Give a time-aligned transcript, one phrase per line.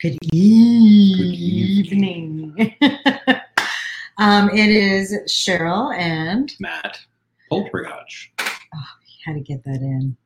[0.00, 1.54] Good evening.
[4.18, 6.98] um, it is Cheryl and Matt
[7.50, 8.28] Poltergotch.
[8.38, 10.16] how to get that in.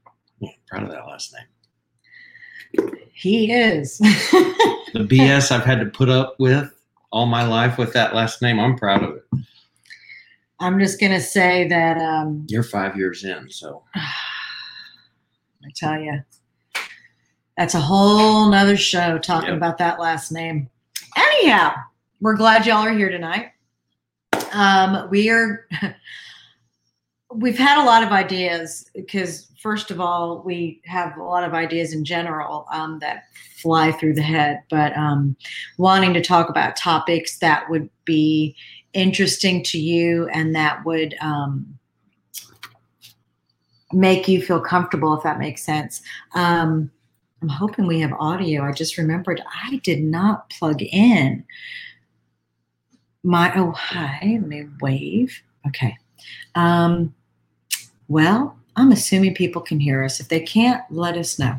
[0.40, 2.90] Yeah, proud of that last name.
[3.12, 4.00] He is.
[4.94, 6.72] The BS I've had to put up with
[7.12, 9.24] all my life with that last name, I'm proud of it.
[10.60, 16.22] I'm just gonna say that um, You're five years in, so I tell you,
[17.58, 19.56] that's a whole nother show talking Yep.
[19.56, 20.70] about that last name.
[21.16, 21.74] Anyhow,
[22.20, 23.50] we're glad y'all are here tonight.
[24.52, 25.66] Um, we are.
[27.34, 31.52] We've had a lot of ideas because, first of all, we have a lot of
[31.52, 33.24] ideas in general um, that
[33.60, 35.36] fly through the head, but um,
[35.76, 38.56] wanting to talk about topics that would be
[38.94, 41.78] interesting to you and that would um,
[43.92, 46.00] make you feel comfortable, if that makes sense.
[46.34, 46.90] Um,
[47.42, 48.64] I'm hoping we have audio.
[48.64, 51.44] I just remembered I did not plug in
[53.22, 53.52] my.
[53.54, 54.20] Oh, hi.
[54.22, 55.40] Let me wave.
[55.66, 55.96] Okay.
[56.54, 57.14] Um,
[58.08, 60.20] well, I'm assuming people can hear us.
[60.20, 61.56] If they can't, let us know.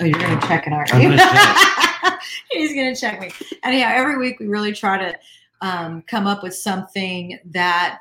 [0.00, 1.16] Oh, you're going to check it, aren't you?
[1.16, 2.18] gonna
[2.50, 3.30] He's going to check me.
[3.62, 5.18] Anyhow, every week we really try to
[5.60, 8.00] um, come up with something that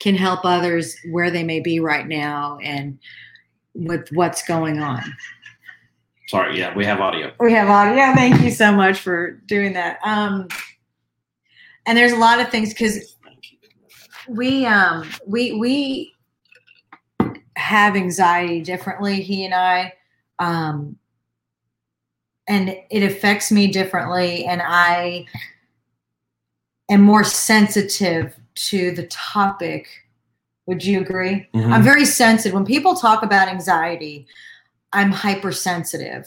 [0.00, 2.98] can help others where they may be right now and
[3.74, 5.02] with what's going on.
[6.28, 6.58] sorry.
[6.58, 7.32] Yeah, we have audio.
[7.40, 7.94] We have audio.
[7.94, 9.98] Yeah, thank you so much for doing that.
[10.04, 10.48] Um,
[11.86, 13.16] and there's a lot of things because
[14.28, 16.12] we um we we
[17.56, 19.92] have anxiety differently he and i
[20.38, 20.96] um
[22.46, 25.26] and it affects me differently and i
[26.88, 29.99] am more sensitive to the topic
[30.70, 31.72] would you agree Mhm.
[31.72, 34.26] i'm very sensitive when people talk about anxiety
[34.92, 36.24] i'm hypersensitive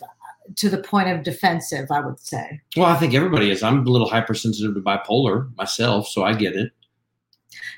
[0.58, 3.64] to the point of defensive i would say Well, I think everybody is.
[3.64, 6.72] I'm a little hypersensitive to bipolar myself, so I get it.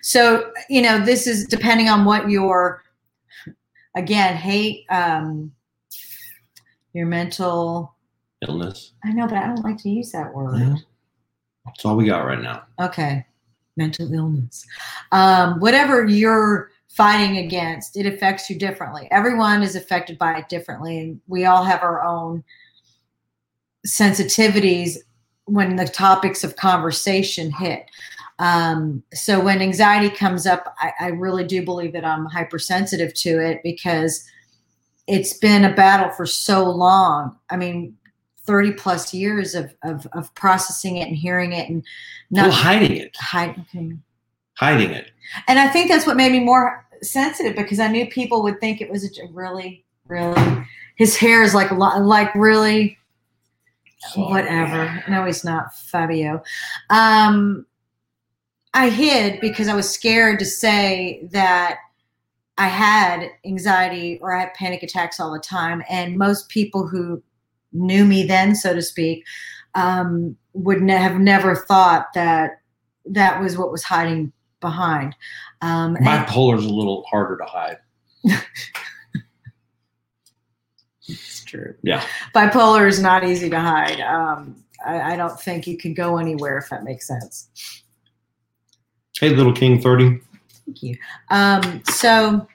[0.02, 2.82] So, you know, this is depending on what your,
[3.96, 5.52] again, hate, um,
[6.94, 7.94] your mental,
[8.48, 8.94] Illness.
[9.04, 10.60] I know, but I don't like to use that word.
[10.60, 10.76] Yeah.
[11.66, 12.64] That's all we got right now.
[12.80, 13.26] Okay.
[13.78, 14.66] Mental illness.
[15.12, 19.08] Um, whatever you're fighting against, it affects you differently.
[19.12, 21.00] Everyone is affected by it differently.
[21.00, 22.44] And we all have our own
[23.86, 24.98] sensitivities
[25.46, 27.86] when the topics of conversation hit.
[28.40, 33.40] Um, so when anxiety comes up, I, I really do believe that I'm hypersensitive to
[33.40, 34.26] it because
[35.08, 37.38] it's been a battle for so long.
[37.50, 37.96] I mean,
[38.46, 41.84] 30 plus years of, of, of processing it and hearing it and
[42.32, 43.16] not well, hiding it.
[43.18, 43.56] hide.
[43.60, 43.92] Okay.
[44.58, 45.12] Hiding it.
[45.48, 48.82] And I think that's what made me more sensitive because I knew people would think
[48.82, 50.66] it was a, really, really.
[50.96, 52.98] His hair is like like really
[54.00, 54.28] Sorry.
[54.28, 55.04] whatever.
[55.10, 56.42] No, he's not Fabio.
[56.90, 57.66] Um,
[58.74, 61.80] I hid because I was scared to say that
[62.58, 65.84] I had anxiety or I had panic attacks all the time.
[65.90, 67.22] And most people who
[67.76, 69.26] knew me then, so to speak,
[69.76, 72.62] um, would ne- have never thought that
[73.06, 74.32] that was what was hiding
[74.62, 75.16] behind.
[75.62, 77.78] Um, and- Bipolar is a little harder to hide.
[81.08, 81.76] It's true.
[81.84, 82.04] Yeah.
[82.34, 84.00] Bipolar is not easy to hide.
[84.02, 87.84] Um, I, I don't think you can go anywhere if that makes sense.
[89.20, 90.20] Hey, little King 30.
[90.66, 90.98] Thank you.
[91.30, 92.48] Um, so,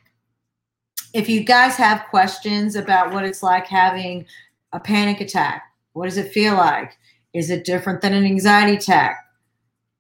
[1.15, 4.27] if you guys have questions about what it's like having
[4.73, 6.97] a panic attack, what does it feel like?
[7.35, 9.17] Is it different than an anxiety attack?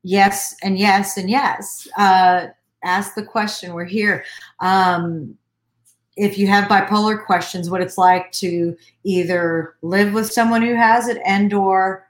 [0.02, 1.86] Yes, and yes, and yes.
[1.96, 2.46] Uh,
[2.84, 3.74] ask the question.
[3.74, 4.24] We're here.
[4.60, 5.36] Um,
[6.16, 11.08] if you have bipolar questions, what it's like to either live with someone who has
[11.08, 12.06] it and or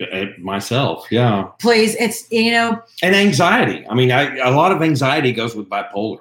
[0.00, 1.48] Uh, Myself, yeah.
[1.58, 3.84] please, it's you know and anxiety.
[3.88, 6.20] I mean, I, a lot of anxiety goes with bipolar.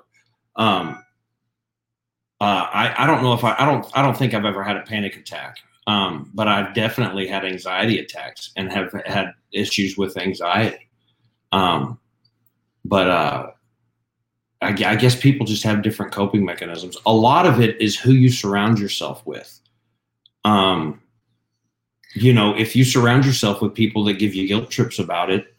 [0.55, 1.03] Um,
[2.39, 4.77] uh, I, I don't know if I, I don't, I don't think I've ever had
[4.77, 5.57] a panic attack.
[5.87, 10.89] Um, but I've definitely had anxiety attacks and have had issues with anxiety.
[11.53, 11.97] Um,
[12.83, 13.51] but uh,
[14.61, 16.97] I, I guess people just have different coping mechanisms.
[17.05, 19.59] A lot of it is who you surround yourself with.
[20.43, 21.01] Um,
[22.15, 25.55] you know, if you surround yourself with people that give you guilt trips about it,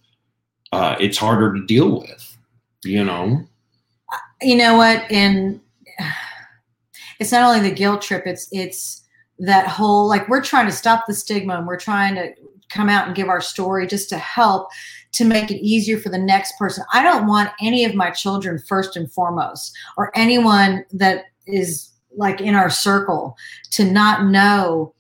[0.73, 2.37] uh, it's harder to deal with.
[2.85, 3.45] You know,
[4.43, 5.61] you know what and
[7.19, 9.05] it's not only the guilt trip it's it's
[9.39, 12.33] that whole like we're trying to stop the stigma and we're trying to
[12.71, 14.69] come out and give our story just to help
[15.13, 16.85] to make it easier for the next person.
[16.93, 22.41] I don't want any of my children first and foremost or anyone that is like
[22.41, 23.37] in our circle
[23.73, 24.95] to not know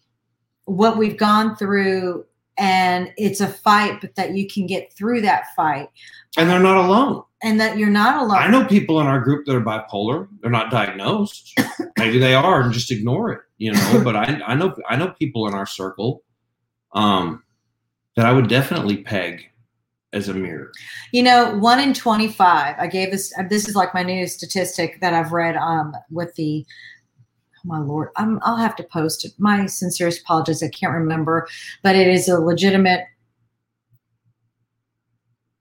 [0.64, 2.24] what we've gone through
[2.58, 5.88] and it's a fight but that you can get through that fight.
[6.36, 7.22] And they're not alone.
[7.42, 8.38] And that you're not alone.
[8.38, 10.28] I know people in our group that are bipolar.
[10.40, 11.58] They're not diagnosed.
[11.98, 15.10] Maybe they are and just ignore it you know but i i know i know
[15.18, 16.22] people in our circle
[16.94, 17.42] um
[18.16, 19.44] that i would definitely peg
[20.14, 20.72] as a mirror.
[21.12, 25.12] You know one in 25 i gave this this is like my new statistic that
[25.12, 26.64] i've read um with the
[27.58, 28.08] oh my lord.
[28.16, 29.32] I'm, i'll have to post it.
[29.38, 30.62] My sincerest apologies.
[30.62, 31.48] I can't remember
[31.82, 33.04] but it is a legitimate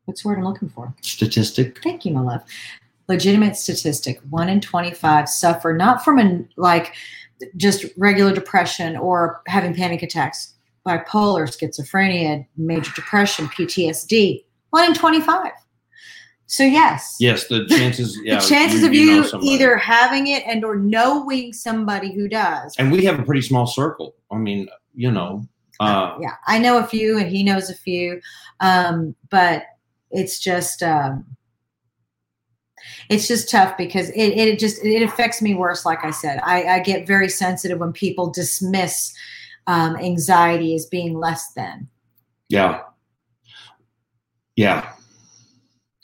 [0.06, 0.94] what's the word i'm looking for?
[1.02, 1.82] Statistic.
[1.84, 2.44] Thank you my love.
[3.10, 4.20] Legitimate statistic.
[4.30, 6.94] One in 25 suffer not from a like
[7.56, 10.54] just regular depression or having panic attacks
[10.88, 15.52] bipolar schizophrenia major depression ptsd one in 25
[16.48, 17.18] so yes.
[17.20, 20.64] Yes the chances yeah the chances you- of you you, know either having it and
[20.64, 22.74] or knowing somebody who does.
[22.80, 24.16] And we have a pretty small circle.
[24.32, 25.48] I mean you know
[25.80, 28.20] uh yeah i know a few and he knows a few
[28.62, 29.62] um but
[30.10, 31.24] it's just um
[33.10, 36.40] it's just tough because it, it just it affects me worse like i said.
[36.44, 39.14] I, I get very sensitive when people dismiss
[39.68, 41.90] um, anxiety as being less than.
[42.50, 42.82] Yeah.
[44.56, 44.94] Yeah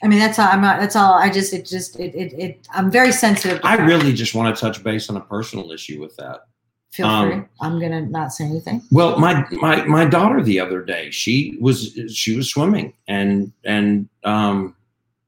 [0.03, 2.67] i mean that's all i'm not that's all i just it just it, it, it
[2.73, 3.85] i'm very sensitive i that.
[3.85, 6.45] really just want to touch base on a personal issue with that.
[6.91, 8.83] Feel um, free i'm gonna not say anything.
[8.91, 14.07] Well, my my my daughter the other day, she was she was swimming and and
[14.23, 14.75] um,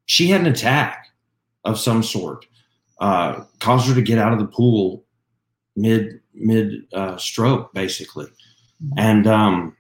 [0.05, 1.07] she had an attack
[1.63, 2.45] of some sort,
[2.99, 5.05] uh, caused her to get out of the pool
[5.75, 8.27] mid mid uh, stroke basically,
[8.95, 9.75] and um,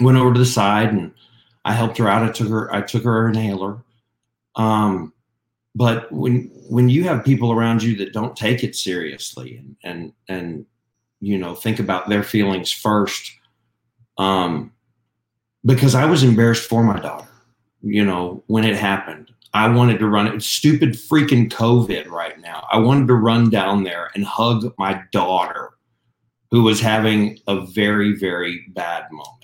[0.00, 1.12] went over to the side and
[1.68, 2.22] I helped her out.
[2.22, 3.82] I took her I took her inhaler.
[4.56, 5.12] Um,
[5.74, 10.12] but when when you have people around you that don't take it seriously and and
[10.28, 10.66] and
[11.20, 13.32] you know think about their feelings first
[14.18, 14.72] um
[15.64, 17.28] because i was embarrassed for my daughter
[17.82, 22.66] you know when it happened i wanted to run it stupid freaking covid right now
[22.72, 25.70] i wanted to run down there and hug my daughter
[26.50, 29.37] who was having a very very bad moment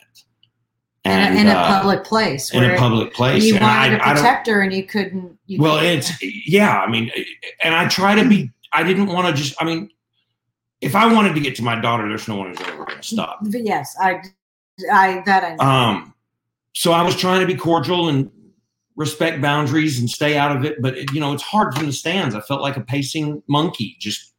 [1.06, 4.16] and in a uh, public place in a public place you And wanted I don't-
[4.16, 5.98] protect her and you couldn't you well couldn't.
[5.98, 7.10] it's yeah i mean
[7.62, 9.90] and i try to be i didn't want to just i mean
[10.80, 13.02] if i wanted to get to my daughter there's no one who's ever going to
[13.02, 14.22] stop But yes i
[14.92, 15.62] i that i know.
[15.64, 16.14] um
[16.72, 18.30] so i was trying to be cordial and
[18.96, 21.92] respect boundaries and stay out of it but it, you know it's hard from the
[21.92, 24.32] stands i felt like a pacing monkey just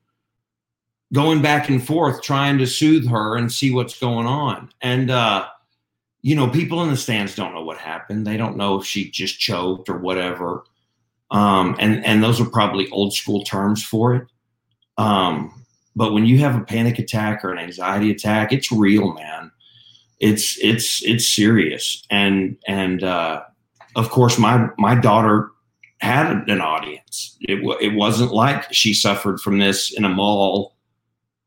[1.14, 5.46] going back and forth trying to soothe her and see what's going on and uh
[6.26, 8.26] you know people in the stands don't know what happened.
[8.26, 10.64] They don't know if she just choked or whatever.
[11.30, 14.28] Um and and those are probably old school terms for it.
[14.98, 15.54] Um
[15.96, 19.52] but when you have a panic attack or an anxiety attack it's real man.
[20.20, 22.04] It's it's it's serious.
[22.10, 23.44] And and uh
[23.96, 25.52] of course my my daughter
[26.00, 27.38] had an audience.
[27.42, 30.76] It, wa- it wasn't like she suffered from this in a mall.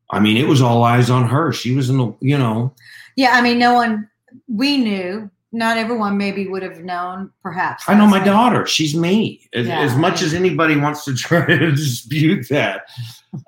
[0.08, 1.52] I mean it was all eyes on her.
[1.52, 2.72] She was in the you know.
[3.16, 4.08] Yeah i mean no one
[4.46, 9.48] we knew not everyone maybe would have known perhaps i know my daughter she's me.
[9.54, 12.82] As, Yeah, as much I- as anybody wants to try to dispute that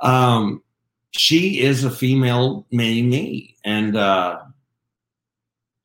[0.00, 0.62] um
[1.12, 3.56] she is a female mini me.
[3.64, 4.38] And uh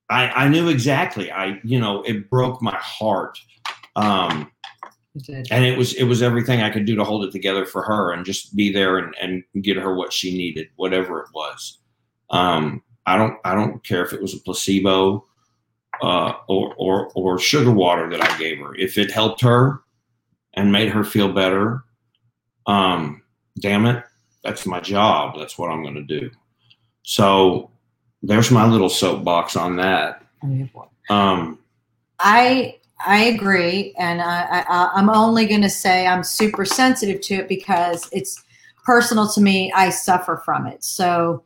[0.09, 1.31] i i knew exactly.
[1.31, 3.39] I you know it broke my heart.
[3.95, 4.51] Um
[5.15, 7.81] It and it was it was everything I could do to hold it together for
[7.83, 11.79] her and just be there and, and get her what she needed, whatever it was.
[12.29, 15.25] Um, I don't I don't care if it was a placebo
[16.01, 18.75] uh, or or or sugar water that I gave her.
[18.75, 19.81] If it helped her
[20.53, 21.83] and made her feel better,
[22.65, 23.21] um,
[23.59, 24.03] damn it,
[24.43, 25.37] that's my job.
[25.37, 26.31] That's what I'm going to do.
[27.03, 27.71] So
[28.23, 30.23] there's my little soapbox on that.
[31.09, 31.59] Um,
[32.19, 37.35] I I agree, and I, I I'm only going to say I'm super sensitive to
[37.35, 38.43] it because it's
[38.83, 39.71] personal to me.
[39.73, 41.43] I suffer from it, so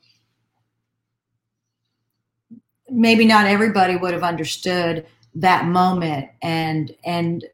[2.91, 5.05] maybe not everybody would have understood
[5.35, 7.45] that moment, and and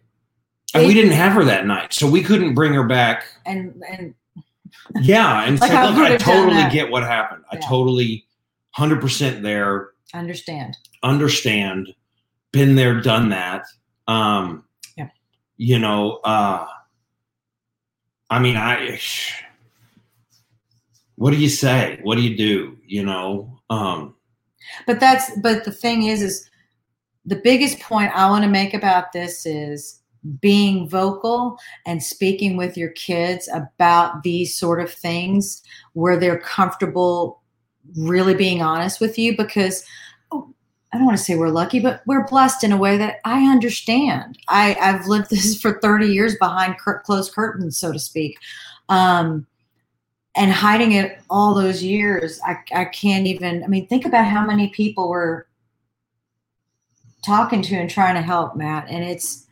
[0.74, 4.16] and we didn't have her that night, so we couldn't bring her back and and
[5.02, 7.44] Yeah, and Like, so I look, I totally get what happened.
[7.52, 8.26] I totally,
[8.72, 10.78] hundred percent there, understand.
[11.04, 11.94] understand,
[12.52, 13.64] been there, done that.
[14.08, 14.66] Um,
[14.96, 15.10] Yeah.
[15.58, 16.66] you know, uh,
[18.30, 19.00] I mean, I.
[21.18, 22.00] What do you say?
[22.04, 22.78] What do you do?
[22.86, 24.15] You know, um,
[24.86, 26.50] But that's but the thing is is
[27.26, 30.02] the biggest point I want to make about this is
[30.40, 35.62] being vocal and speaking with your kids about these sort of things
[35.94, 37.42] where they're comfortable
[37.96, 39.86] really being honest with you because
[40.32, 40.54] oh,
[40.92, 43.44] I don't want to say we're lucky, but we're blessed in a way that I
[43.52, 44.40] understand.
[44.48, 48.38] I, I've lived this for 30 years behind cur- closed curtains, so to speak.
[48.90, 49.46] Um,
[50.36, 54.46] and hiding it all those years, I, I can't even, I mean, think about how
[54.46, 55.48] many people were
[57.26, 58.88] talking to and trying to help, Matt.
[58.90, 59.46] And it's,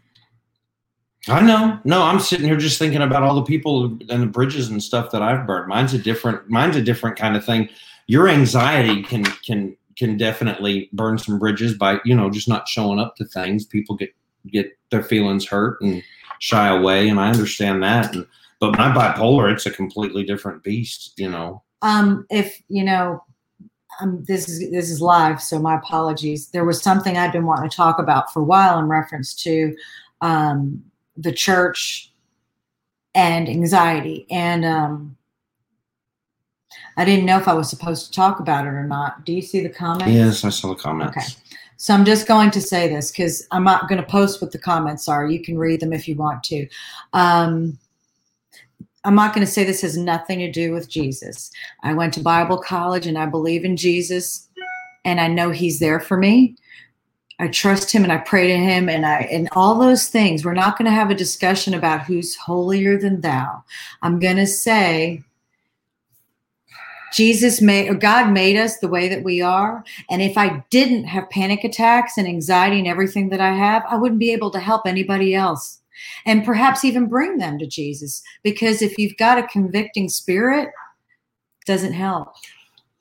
[1.27, 1.79] I know.
[1.85, 5.11] No, I'm sitting here just thinking about all the people and the bridges and stuff
[5.11, 5.69] that I've burned.
[5.69, 7.69] Mine's a different mine's a different kind of thing.
[8.07, 12.99] Your anxiety can can can definitely burn some bridges by, you know, just not showing
[12.99, 13.65] up to things.
[13.65, 14.13] People get
[14.51, 16.03] get their feelings hurt and
[16.39, 18.13] shy away and I understand that.
[18.13, 18.27] And
[18.72, 21.63] but my bipolar, it's a completely different beast, you know.
[21.84, 23.24] um, if, you know,
[24.00, 26.48] um, this is this is live, so my apologies.
[26.48, 29.75] There was something I'd been wanting to talk about for a while in reference to
[30.22, 30.84] um,
[31.15, 32.12] the church
[33.13, 35.15] and anxiety, and um,
[36.98, 39.25] I didn't know if I was supposed to talk about it or not.
[39.25, 40.12] Do you see the comments?
[40.12, 41.17] Yes, I saw the comments.
[41.17, 41.27] Okay.
[41.77, 44.58] So I'm just going to say this because I'm not going to post what the
[44.58, 45.27] comments are.
[45.27, 46.67] You can read them if you want to.
[47.12, 47.77] Um,
[49.05, 51.51] I'm not going to say this has nothing to do with Jesus.
[51.83, 54.48] I went to Bible college and I believe in Jesus
[55.03, 56.55] and I know he's there for me.
[57.39, 60.45] I trust him and I pray to him and I and all those things.
[60.45, 63.63] We're not going to have a discussion about who's holier than thou.
[64.01, 65.24] I'm going to say
[67.13, 69.83] Jesus made or God made us the way that we are.
[70.10, 73.98] And if I didn't have panic attacks and anxiety and everything that I have, I
[73.98, 75.79] wouldn't be able to help anybody else
[76.25, 78.22] and perhaps even bring them to Jesus.
[78.43, 82.33] Because if you've got a convicting spirit, it doesn't help.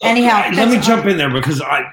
[0.03, 1.85] Anyhow, let me jump in there because I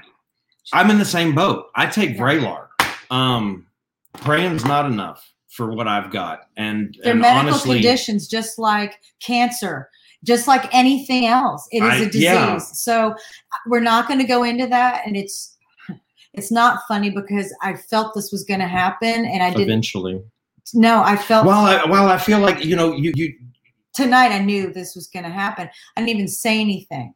[0.72, 1.66] I'm in the same boat.
[1.76, 2.68] I take Vraylar.
[3.10, 3.66] Um
[4.14, 6.42] praying's not enough for what I've got.
[6.56, 9.88] And, They're and medical honestly, conditions just like cancer,
[10.24, 11.66] just like anything else.
[11.72, 12.22] It is I- a disease.
[12.22, 12.58] yeah.
[12.58, 13.14] So
[13.66, 15.02] we're not going to go into that.
[15.06, 15.56] And it's
[16.34, 19.62] it's not funny because I felt this was going to happen, and I didn't.
[19.62, 20.22] eventually.
[20.74, 23.34] No, I felt Well, I, well, I feel like you know you you
[23.94, 24.32] tonight.
[24.32, 25.68] I knew this was going to happen.
[25.96, 27.14] I didn't even say anything,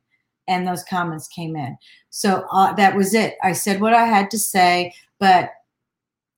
[0.48, 1.76] and those comments came in.
[2.10, 3.36] So uh, that was it.
[3.42, 5.50] I said what I had to say, but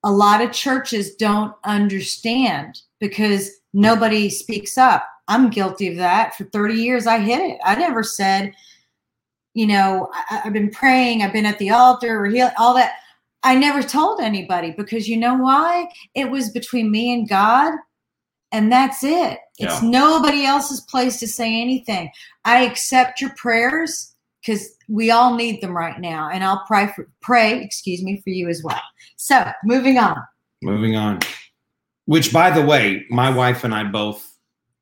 [0.04, 5.06] a lot of churches don't understand because nobody speaks up.
[5.28, 6.36] I'm guilty of that.
[6.36, 7.58] For 30 years, I hid it.
[7.64, 8.52] I never said,
[9.54, 12.92] you know, I, I've been praying, I've been at the altar, or heal, all that.
[13.42, 15.88] I never told anybody because you know why?
[16.14, 17.74] It was between me and God,
[18.52, 19.38] and that's it.
[19.58, 22.10] It's nobody else's place to say anything.
[22.44, 27.08] I accept your prayers because we all need them right now, and I'll pray for
[27.22, 28.82] pray, excuse me, for you as well.
[29.16, 30.16] So moving on.
[30.62, 31.20] moving on.
[32.06, 34.36] Which, by the way, my wife and I both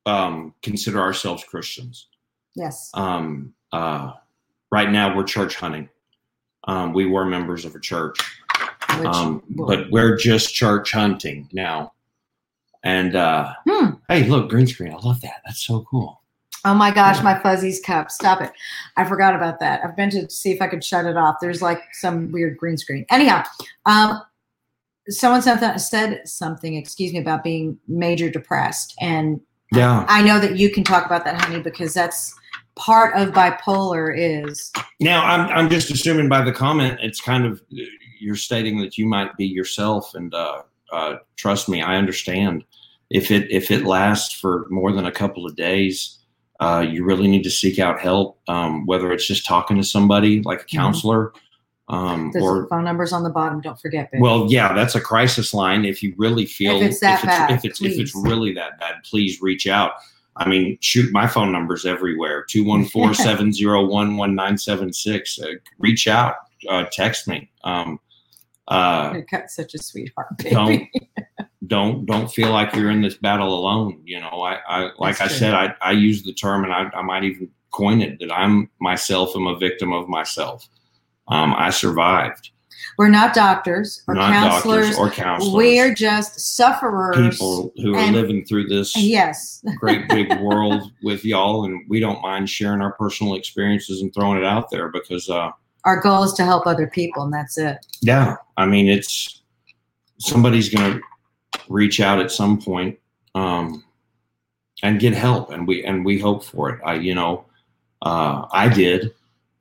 [0.05, 2.09] um, consider ourselves Christians.
[2.55, 2.91] Yes.
[2.95, 4.13] Um, uh,
[4.71, 5.89] right now, we're church hunting.
[6.67, 8.19] Um, we were members of a church,
[9.01, 11.93] Which, um, well, but we're just church hunting now.
[12.83, 13.91] And uh, Hmm.
[14.09, 14.93] hey, look, green screen!
[14.93, 15.41] I love that.
[15.47, 16.21] That's so cool.
[16.67, 18.11] oh my gosh, my fuzzies cup.
[18.11, 18.53] Stop it.
[18.97, 19.81] I forgot about that.
[19.85, 21.37] I've been to see if I could shut it off.
[21.41, 23.05] There's like some weird green screen.
[23.11, 23.45] Anyhow,
[23.87, 24.21] um,
[25.09, 28.95] someone said, said something, excuse me, about being major depressed.
[29.01, 29.41] And
[29.73, 30.05] Yeah.
[30.09, 32.35] I know that you can talk about that, honey, because that's
[32.77, 37.61] part of bipolar is Now, I'm I'm just assuming by the comment, it's kind of
[38.25, 40.63] you're stating that you might be yourself, and uh,
[40.93, 42.65] uh, trust me, I understand.
[43.11, 46.19] If it if it lasts for more than a couple of days,
[46.61, 48.39] uh, you really need to seek out help.
[48.49, 50.69] Um, whether it's just talking to somebody like a Mhm.
[50.77, 51.33] counselor,
[51.89, 53.61] um, there's or phone numbers on the bottom.
[53.61, 54.11] Don't forget.
[54.11, 54.23] babe.
[54.23, 55.85] well, yeah, that's a crisis line.
[55.85, 59.43] If you really feel it's that bad, if it's if it's really that bad, please
[59.43, 59.93] reach out.
[60.37, 65.39] I mean, shoot, my phone number's everywhere 214-701-1976.
[65.45, 66.35] Uh, reach out,
[66.69, 67.49] uh, text me.
[67.65, 68.01] Um,
[68.69, 70.51] uh, You're cut- such a sweetheart, baby.
[70.55, 70.89] don't
[71.67, 74.01] don't don't feel like you're in this battle alone.
[74.05, 75.37] You know, I, I like That's I true.
[75.37, 78.71] said, I, I use the term, and I, I might even coin it that I'm
[78.81, 80.69] myself am a victim of myself.
[81.29, 82.51] Um, I survived.
[82.99, 84.91] We're not doctors or not counselors.
[84.91, 85.55] doctors or counselors.
[85.55, 87.17] We're just sufferers.
[87.39, 89.65] people who are living through this Yes.
[89.79, 94.39] great big world with y'all, and we don't mind sharing our personal experiences and throwing
[94.39, 95.51] it out there because, uh,
[95.85, 97.79] Our goal is to help other people, and that's it.
[98.01, 99.43] yeah, I mean, it's
[100.19, 101.01] somebody's gonna
[101.69, 102.99] reach out at some point
[103.35, 103.85] um,
[104.83, 106.81] and get help, and we and we hope for it.
[106.85, 107.45] I, you know,
[108.03, 109.13] uh, I did,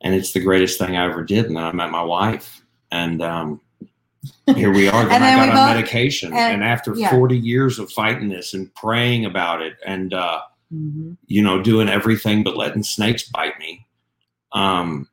[0.01, 1.46] and it's the greatest thing I ever did.
[1.46, 2.62] And then I met my wife,
[2.92, 3.62] and um,
[4.56, 5.03] here we are.
[5.10, 7.10] Then, And I then got we on both- medication, and- and, after yeah.
[7.12, 10.39] 40 years of fighting this and praying about it, and uh,
[10.74, 11.18] Mhm.
[11.27, 13.86] you know, doing everything but letting snakes bite me.
[14.53, 15.08] Um,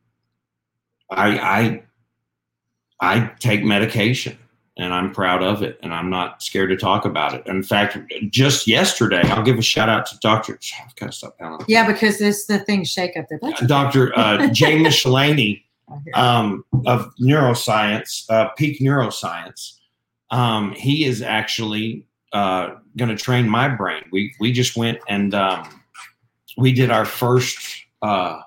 [1.10, 1.82] I I
[3.00, 4.38] I take medication
[4.76, 7.46] and I'm proud of it and I'm not scared to talk about it.
[7.46, 7.98] In fact,
[8.30, 10.58] just yesterday, I'll give a shout out to Dr.
[10.84, 11.66] I've got to stop pounding.
[11.68, 13.38] Yeah, because this the thing shake up there.
[13.42, 14.16] That's Dr.
[14.18, 14.78] Uh, Jay
[16.14, 19.74] um, of neuroscience, uh, peak neuroscience.
[20.30, 24.04] Um, he is actually uh, going to train my brain.
[24.12, 25.68] We we just went and um,
[26.56, 27.58] we did our first.
[28.02, 28.40] Uh,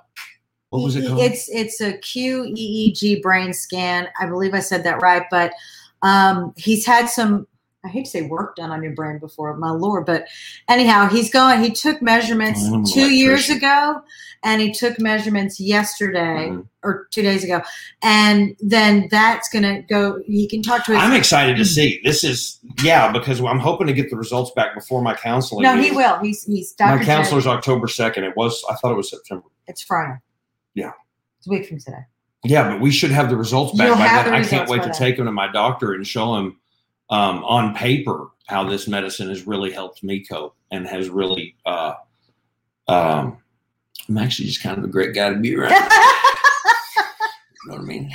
[0.73, 1.19] what was it called?
[1.19, 4.07] It's it's a QEEG brain scan.
[4.19, 5.53] I believe I said that right, but
[6.01, 7.45] um, he's had some.
[7.85, 10.25] I hate to say work done on your brain before, my lord, but
[10.69, 11.61] anyhow, he's going.
[11.61, 14.01] He took measurements Oh, two years ago,
[14.41, 16.65] and he took measurements yesterday Mhm.
[16.81, 17.61] or two days ago,
[18.01, 20.23] and then that's gonna go.
[20.25, 21.01] He can talk to his.
[21.03, 21.99] I'm excited to see.
[22.05, 25.63] This is yeah because I'm hoping to get the results back before my counseling.
[25.63, 26.17] no, he will.
[26.19, 26.97] He's he's Dr.
[26.99, 28.23] My counselor's October second.
[28.23, 29.45] It was I thought it was September.
[29.67, 30.19] It's Friday.
[30.75, 30.91] Yeah.
[31.37, 32.05] it's a week from today.
[32.45, 34.25] Yeah, but we should have the results back You'll by then.
[34.31, 34.93] the I can't wait to then.
[34.95, 36.57] take him to my doctor and show him
[37.09, 41.55] um, on paper how this medicine has really helped me cope and has really.
[41.65, 41.93] Uh,
[42.89, 43.37] um,
[44.09, 45.71] I'm actually just kind of a great guy to be around.
[45.71, 45.77] you
[47.67, 48.11] know what I mean?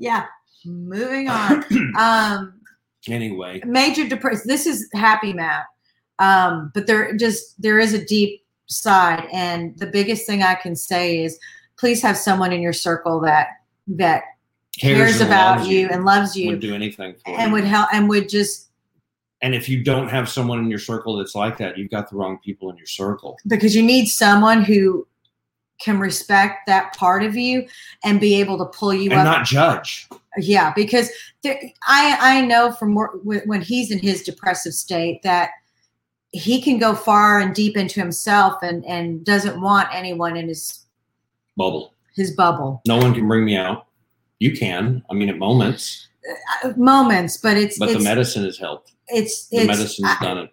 [0.00, 0.26] yeah.
[0.64, 1.64] Moving on.
[1.98, 2.60] um,
[3.06, 4.40] Anyway, major depression.
[4.46, 5.66] This is happy Matt,
[6.20, 10.74] um, but there just there is a deep side, and the biggest thing I can
[10.74, 11.38] say is
[11.78, 13.48] please have someone in your circle that
[13.86, 14.24] that
[14.78, 17.54] cares, and about loves you, and loves you would do anything for and you.
[17.54, 18.70] would help and would just
[19.42, 22.16] And if you don't have someone in your circle that's like that, you've got the
[22.16, 23.36] wrong people in your circle.
[23.46, 25.06] because you need someone who
[25.80, 27.66] can respect that part of you
[28.04, 30.08] and be able to pull you and up not judge.
[30.38, 31.10] yeah because
[31.42, 35.50] there, i i know from when he's in his depressive state that
[36.30, 40.83] he can go far and deep into himself and and doesn't want anyone in his
[41.56, 41.94] Bubble.
[42.16, 43.86] his bubble No one can bring me out.
[44.40, 45.02] You can.
[45.10, 46.08] I mean, at moments,
[46.64, 48.92] Uh, moments but it's but it's the medicine has helped.
[49.08, 50.50] it's The it's medicine has I- done it.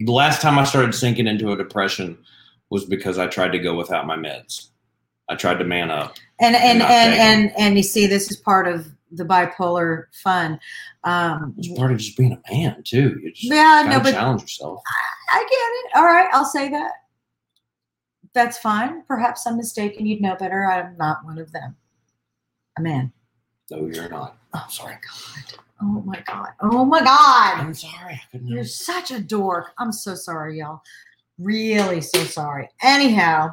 [0.00, 2.18] The last time I started sinking into a depression
[2.70, 4.68] was because I tried to go without my meds.
[5.28, 6.16] I tried to man up.
[6.40, 10.58] and and not and and and you see this is part of the bipolar fun
[11.04, 13.18] um It's part of just being a man too.
[13.22, 14.80] You just yeah no but challenge yourself.
[15.32, 15.96] I get it.
[15.98, 16.92] All right, I'll say that.
[18.34, 19.02] That's fine.
[19.04, 20.06] Perhaps I'm mistaken.
[20.06, 20.64] You'd know better.
[20.64, 21.76] I'm not one of them.
[22.78, 23.12] A man.
[23.70, 24.36] No, you're not.
[24.54, 25.58] Oh my god.
[25.80, 26.48] Oh my god.
[26.60, 27.60] Oh my god.
[27.60, 28.20] I'm sorry.
[28.44, 29.72] You're such a dork.
[29.78, 30.82] I'm so sorry, y'all.
[31.38, 32.68] Really so sorry.
[32.82, 33.50] Anyhow,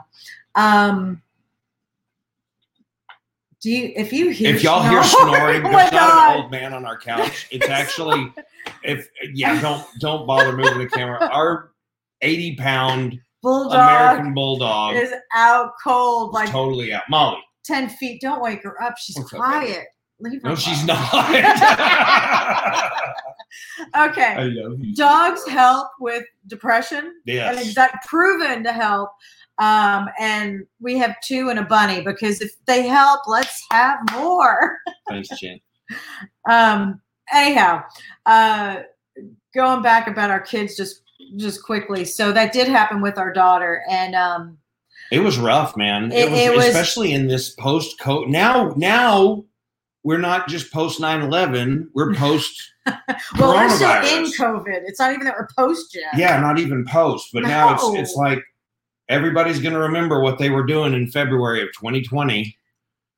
[0.55, 1.21] um
[3.61, 6.73] do you if you hear If y'all hear snoring, oh there's not an old man
[6.73, 7.47] on our couch.
[7.51, 8.31] It's actually,
[8.83, 11.27] if yeah, don't don't bother moving the camera.
[11.29, 11.71] Our
[12.21, 17.03] 80 pound Bulldog American bulldog is out cold, like totally out.
[17.09, 18.21] Molly, 10 feet.
[18.21, 18.97] Don't wake her up.
[18.97, 19.85] She's What's up, quiet.
[20.19, 20.99] Leave her no, she's not.
[23.97, 24.33] Okay.
[24.35, 24.93] I love you.
[24.95, 27.65] Dogs help with depression and Yes.
[27.67, 29.09] exact proven to help.
[29.57, 34.77] Um, and we have two and a bunny because if they help, let's have more.
[35.09, 35.59] Thanks, Jen.
[36.49, 37.01] Um,
[37.33, 37.83] anyhow,
[38.25, 38.81] uh,
[39.53, 41.01] going back about our kids just
[41.37, 42.05] just quickly.
[42.05, 44.57] So that did happen with our daughter, and um,
[45.11, 46.11] It was rough, man.
[46.11, 48.29] It, It- was, it was- especially in this post code.
[48.29, 49.43] Now, now
[50.03, 52.61] we're not just post 9-11, we're post
[53.37, 54.81] well, we're still in COVID.
[54.85, 56.17] It's not even that we're post yet.
[56.17, 58.39] yeah, not even post, but now it's it's like
[59.09, 62.55] everybody's gonna remember what they were doing in February of 2020,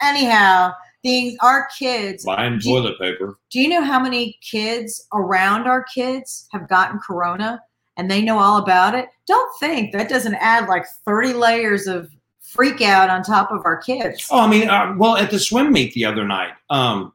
[0.02, 2.26] Anyhow, the our kids.
[2.26, 3.38] buying you- toilet paper.
[3.52, 7.62] Do you know how many kids around our kids have gotten corona
[7.98, 9.08] and they know all about it?
[9.28, 12.10] Don't think that doesn't add like 30 layers of
[12.42, 14.28] freak out on top of our kids.
[14.32, 17.14] Oh, I mean, uh, well, at the swim meet the other night, um,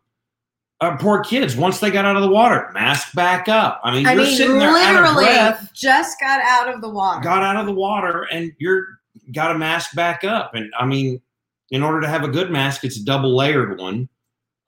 [0.80, 1.56] uh, poor kids.
[1.56, 3.80] Once they got out of the water, mask back up.
[3.84, 5.70] I mean, I you're mean, sitting there literally breath.
[5.74, 7.22] just got out of the water.
[7.22, 8.84] got out of the water and you're
[9.32, 11.20] got a mask back up and i mean
[11.70, 14.08] in order to have a good mask it's a double layered one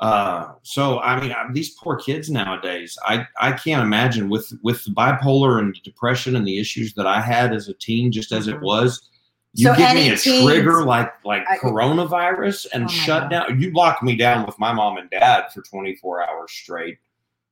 [0.01, 4.85] uh so i mean I- these poor kids nowadays i i can't imagine with with
[4.85, 8.47] the bipolar and depression and the issues that i had as a teen just as
[8.47, 8.63] it Mhm.
[8.63, 9.09] was
[9.55, 13.49] you So give me a teens- trigger like like I- coronavirus and Oh shut God.
[13.49, 16.99] down you lock me down with my mom and dad for 24 hours straight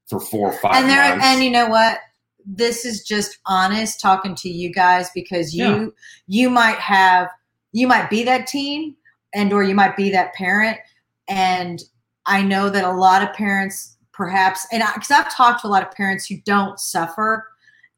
[0.06, 1.24] for four or five and there months.
[1.26, 1.98] and you know what?
[2.44, 5.87] This is just honest talking to you guys because you Yeah.
[6.28, 7.28] you might have
[7.72, 8.94] you might be that teen
[9.35, 10.78] and or you might be that parent
[11.26, 11.82] and
[12.27, 15.83] I know that a lot of parents perhaps and because I've talked to a lot
[15.83, 17.49] of parents who don't suffer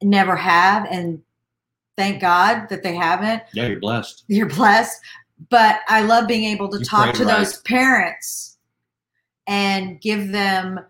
[0.03, 1.23] never have and
[1.97, 3.43] thank God that they haven't.
[3.53, 4.25] Yeah you're blessed.
[4.29, 5.01] You're blessed.
[5.51, 7.39] But I love being able to You talk to right.
[7.39, 8.59] those parents
[9.47, 10.81] and give them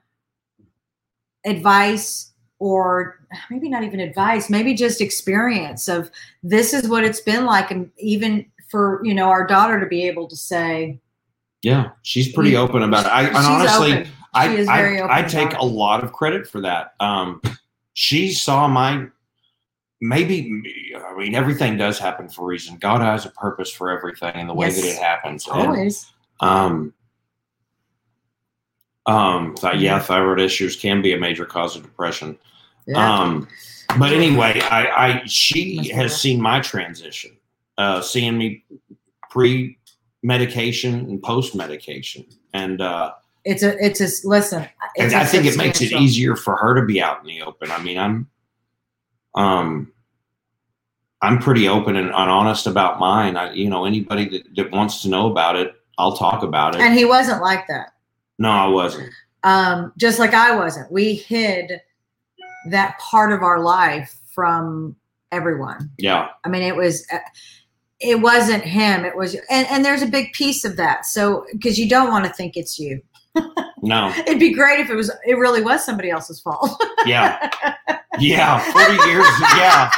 [1.45, 3.21] advice or
[3.51, 6.11] maybe not even advice, maybe just experience of
[6.43, 10.07] this is what it's been like and even for, you know, our daughter to be
[10.07, 10.99] able to say
[11.63, 13.09] Yeah, she's pretty open about it.
[13.09, 14.13] I, and she's honestly, open.
[14.35, 15.59] I, She is very I, I take it.
[15.59, 16.95] a lot of credit for that.
[17.01, 17.43] Um,
[17.95, 19.07] she saw my
[20.01, 20.63] maybe.
[20.97, 22.77] I mean, everything does happen for a reason.
[22.79, 25.49] God has a purpose for everything and the way that it happens.
[25.49, 26.07] And, always.
[26.41, 26.93] um,
[29.07, 32.39] um, th- yeah, thyroid issues can be a major cause of depression.
[32.87, 33.21] Yeah.
[33.21, 33.49] Um,
[33.99, 37.37] but anyway, I, I she has seen my transition,
[37.79, 38.65] uh, seeing me
[39.31, 39.79] pre
[40.23, 43.13] medication and post medication, and uh,
[43.45, 44.63] it's a it's a listen.
[44.97, 47.71] and It's think it makes it easier for her to be out in the open.
[47.71, 48.29] I mean, I'm,
[49.35, 49.93] um,
[51.23, 53.37] I'm pretty open and, and honest about mine.
[53.37, 56.81] I, you know, anybody that, that wants to know about it, I'll talk about it.
[56.81, 57.93] And he wasn't like that.
[58.39, 59.13] no, I wasn't.
[59.45, 60.91] um, just like I wasn't.
[60.93, 61.81] We hid
[62.71, 64.95] that part of our life from
[65.33, 65.91] everyone.
[65.99, 67.19] Yeah, I mean, it was uh,
[68.01, 69.05] it wasn't him.
[69.05, 71.07] It was, and and there's a big piece of that.
[71.07, 73.01] So because you don't want to think it's you.
[73.83, 75.11] no, It'd be great if it was.
[75.27, 76.83] It really was somebody else's fault.
[77.07, 77.51] yeah,
[78.19, 78.61] yeah.
[78.73, 79.27] Forty years.
[79.57, 79.91] Yeah.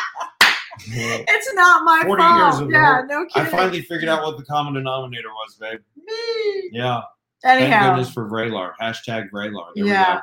[0.93, 2.61] it's not my 40 fault.
[2.61, 5.79] years yeah, no I finally figured out what the common denominator was, babe.
[5.95, 6.71] Me.
[6.73, 7.03] Yeah.
[7.45, 8.73] anyhow Thank goodness for Vraylar.
[8.81, 9.69] Hashtag Vraylar.
[9.77, 10.21] There yeah.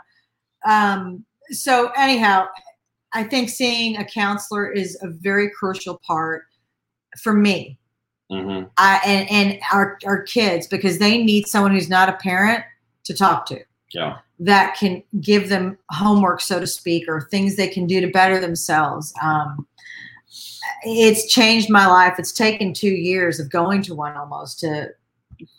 [0.67, 2.47] Um, so anyhow,
[3.13, 6.45] I think seeing a counselor is a very crucial part
[7.19, 7.77] for me.
[8.31, 8.69] Mhm.
[8.77, 12.63] I, and, and our, our kids because they need someone who's not a parent
[13.05, 13.59] to talk to
[13.93, 14.17] Yeah.
[14.39, 18.39] that can give them homework, so to speak, or things they can do to better
[18.41, 19.13] themselves.
[19.21, 19.65] Um,
[20.83, 22.15] it's changed my life.
[22.19, 24.89] It's taken two years of going to one almost to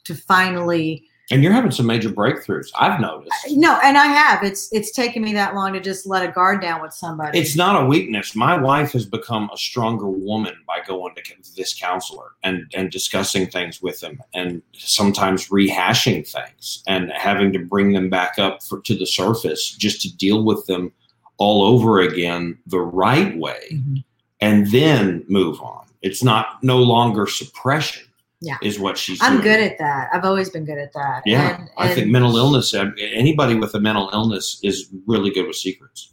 [0.04, 2.68] to finally And you're having some major breakthroughs.
[2.78, 3.34] I've noticed.
[3.50, 4.42] no, and I have.
[4.42, 7.38] It's it's taken me that long to just let a guard down with somebody.
[7.38, 8.34] It's not a weakness.
[8.34, 13.46] My wife has become a stronger woman by going to this counselor and and discussing
[13.46, 18.80] things with him, and sometimes rehashing things and having to bring them back up for,
[18.80, 20.92] to the surface just to deal with them
[21.36, 23.60] all over again the right way.
[23.72, 24.02] Mhm.
[24.40, 25.84] and then move on.
[26.00, 28.04] It's not no longer suppression.
[28.40, 28.56] Yeah.
[28.62, 29.20] is what she's.
[29.20, 29.42] I'm doing.
[29.44, 30.10] good at that.
[30.12, 31.22] I've always been good at that.
[31.26, 32.72] Yeah, And- I think mental illness.
[32.74, 36.12] Anybody with a mental illness is really good with secrets.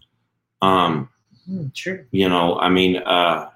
[0.61, 1.09] Um,
[1.47, 2.03] Mm, true.
[2.09, 3.49] you know, I mean, uh,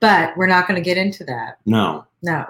[0.00, 1.58] But we're not going to get into that.
[1.66, 2.06] no.
[2.22, 2.46] No.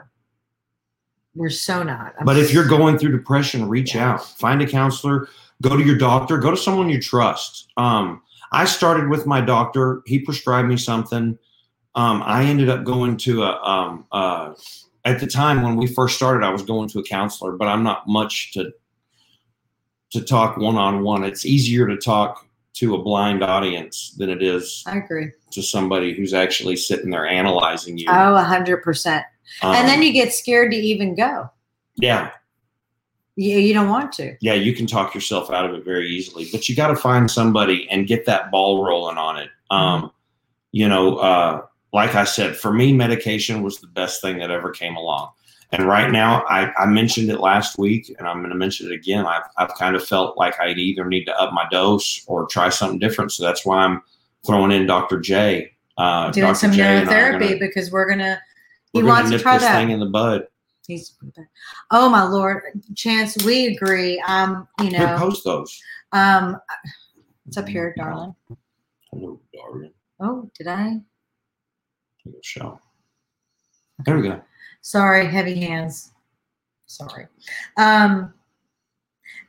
[1.35, 2.14] We're so not.
[2.18, 5.29] I'm But if you're going through depression, reach out, find a counselor,
[5.61, 7.68] go to your doctor, go to someone you trust.
[7.76, 10.02] Um, I started with my doctor.
[10.07, 11.37] He prescribed me something.
[11.94, 14.55] Um, I ended up going to a, um, uh,
[15.06, 17.82] at the time when we first started, I was going to a counselor, but I'm
[17.82, 18.72] not much to,
[20.10, 21.24] to talk one on one.
[21.24, 25.30] It's easier to talk to a blind audience than it is I agree.
[25.52, 28.06] to somebody who's actually sitting there analyzing you.
[28.10, 29.24] Oh, a hundred percent.
[29.62, 31.48] And then Um, you get scared to even go.
[31.96, 32.32] yeah,
[33.36, 34.34] You, you don't want to.
[34.40, 37.30] yeah, you can talk yourself out of it very easily, but you got to find
[37.30, 39.48] somebody and get that ball rolling on it.
[39.70, 40.10] Um,
[40.72, 41.62] you know, uh,
[41.96, 45.30] like I said, for me, medication was the best thing that ever came along.
[45.72, 48.94] And right now, I, I mentioned it last week, and I'm going to mention it
[48.94, 49.24] again.
[49.24, 52.68] I've, I've kind of felt like I either need to up my dose or try
[52.68, 53.32] something different.
[53.32, 54.02] So that's why I'm
[54.46, 55.20] throwing in Dr.
[55.20, 55.72] J.
[55.96, 56.54] Uh, Doing Dr.
[56.59, 58.42] some J and I are neurotherapy gonna- because we're gonna.
[58.92, 59.76] He gonna wants to try this that.
[59.78, 60.46] thing in the bud.
[60.87, 61.14] He's,
[61.90, 62.62] oh my lord,
[62.94, 64.22] Chance, we agree.
[64.28, 65.82] Um, you know, post those.
[66.12, 66.59] um,
[67.48, 68.35] it's up here, darling.
[69.11, 69.92] Hello, darling.
[70.20, 71.00] Oh, did I?
[72.28, 72.80] A shot.
[74.04, 74.40] There we go.
[74.82, 76.12] Sorry, heavy hands.
[76.86, 77.26] Sorry.
[77.76, 78.32] Um,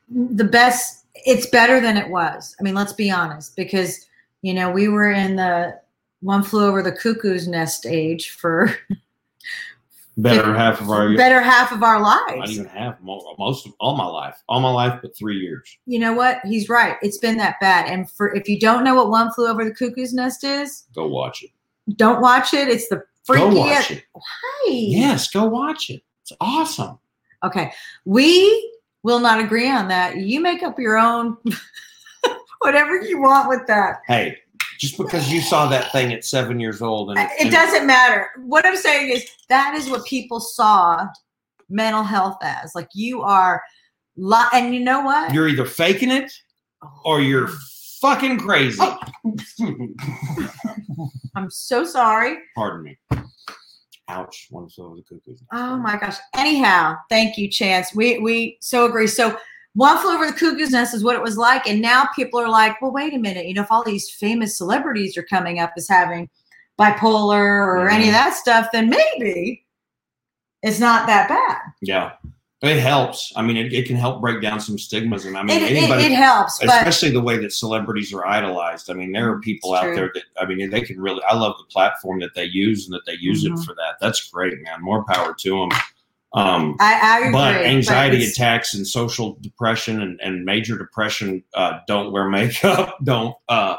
[0.09, 1.05] the best.
[1.25, 2.55] It's better than it was.
[2.59, 4.07] I mean, let's be honest, because
[4.41, 5.79] you know we were in the
[6.21, 8.75] one flew over the cuckoo's nest age for
[10.19, 12.37] Better half of our better half of our lives.
[12.37, 15.77] Not even half, most of all my life, all my life, but three years.
[15.85, 16.39] You know what?
[16.43, 16.97] He's right.
[17.03, 17.87] It's been that bad.
[17.87, 21.07] And for if you don't know what one flew over the cuckoo's nest is, Go
[21.07, 21.51] watch it.
[21.95, 22.67] Don't watch it.
[22.67, 23.51] It's the freakiest.
[23.51, 24.03] Go watch it.
[24.13, 24.67] Why?
[24.69, 26.01] Yes, go watch it.
[26.21, 26.99] It's awesome.
[27.43, 27.71] Okay.
[28.05, 28.73] We
[29.03, 30.17] will not agree on that.
[30.17, 31.37] You make up your own
[32.59, 34.01] whatever you want with that.
[34.07, 34.37] Hey,
[34.79, 37.87] just because you saw that thing at seven years old, and uh, It and doesn't
[37.87, 38.29] matter.
[38.37, 41.07] What I'm saying is that is what people saw
[41.69, 42.73] mental health as.
[42.75, 43.61] Like you are
[44.15, 45.33] li- and you know what?
[45.33, 46.31] You're either faking it
[47.03, 47.49] or you're
[48.01, 48.79] fucking crazy.
[48.81, 48.97] Oh.
[51.35, 52.37] I'm so sorry.
[52.55, 52.97] Pardon me.
[54.09, 54.47] Ouch!
[54.49, 55.41] One flew over the cuckoo's.
[55.41, 55.43] nest.
[55.51, 56.15] Oh my gosh.
[56.35, 57.93] Anyhow, thank you, Chance.
[57.93, 59.07] We we so agree.
[59.07, 59.37] So
[59.73, 62.49] one flew over the cuckoo's nest is what it was like, and now people are
[62.49, 63.47] like, well, wait a minute.
[63.47, 66.29] You know, if all these famous celebrities are coming up as having
[66.79, 67.95] bipolar or mm-hmm.
[67.95, 69.65] any of that stuff, then maybe
[70.63, 71.57] it's not that bad.
[71.81, 72.13] Yeah,
[72.63, 73.31] it helps.
[73.35, 75.77] I mean, it, it can help break down some stigmas, and I mean, It, it,
[75.77, 78.89] anybody, it helps, but especially the way that celebrities are idolized.
[78.89, 79.95] I mean, there are people out true.
[79.95, 81.21] there that I mean, they can really.
[81.29, 83.53] I love the platform that they use and that they use Mhm.
[83.59, 83.97] it for that.
[84.01, 84.81] That's great, man.
[84.81, 85.69] More power to them.
[86.33, 87.31] Um, I, I agree.
[87.31, 92.97] but anxiety it's- attacks and social depression and, and major depression uh, don't wear makeup.
[93.03, 93.77] Don't uh,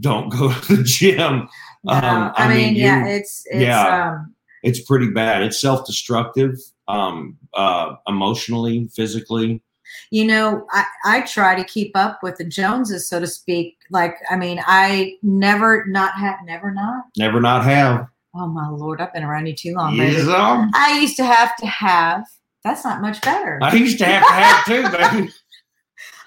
[0.00, 1.48] don't go to the gym.
[1.84, 4.10] no, um, I, I mean, mean, yeah, it's it's yeah.
[4.12, 5.42] um It's pretty bad.
[5.42, 6.56] It's self destructive.
[6.92, 9.62] Um, uh, emotionally, physically.
[10.10, 13.76] you know, I, I try to keep up with the Joneses, so to speak.
[13.90, 17.04] Like, I mean, I never not have never not.
[17.16, 18.06] Never not have.
[18.34, 19.96] Oh my lord, I've been around you too long.
[19.96, 22.24] Yes, um, I used to have to have.
[22.64, 23.58] That's not much better.
[23.62, 25.32] I used to have to have too, baby.